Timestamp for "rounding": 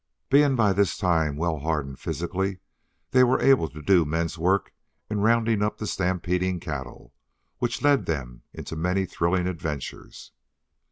5.19-5.61